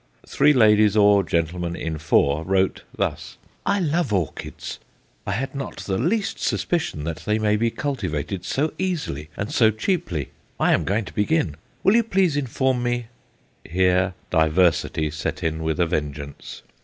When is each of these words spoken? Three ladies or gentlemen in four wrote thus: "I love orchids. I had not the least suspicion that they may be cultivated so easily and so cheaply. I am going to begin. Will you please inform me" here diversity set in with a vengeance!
Three 0.27 0.51
ladies 0.51 0.97
or 0.97 1.21
gentlemen 1.21 1.75
in 1.75 1.99
four 1.99 2.43
wrote 2.43 2.81
thus: 2.97 3.37
"I 3.67 3.79
love 3.79 4.11
orchids. 4.11 4.79
I 5.27 5.33
had 5.33 5.53
not 5.53 5.77
the 5.81 5.99
least 5.99 6.39
suspicion 6.39 7.03
that 7.03 7.17
they 7.17 7.37
may 7.37 7.55
be 7.55 7.69
cultivated 7.69 8.43
so 8.43 8.73
easily 8.79 9.29
and 9.37 9.51
so 9.53 9.69
cheaply. 9.69 10.29
I 10.59 10.73
am 10.73 10.85
going 10.85 11.05
to 11.05 11.13
begin. 11.13 11.55
Will 11.83 11.95
you 11.95 12.03
please 12.03 12.35
inform 12.35 12.81
me" 12.81 13.09
here 13.63 14.15
diversity 14.31 15.11
set 15.11 15.43
in 15.43 15.61
with 15.61 15.79
a 15.79 15.85
vengeance! 15.85 16.63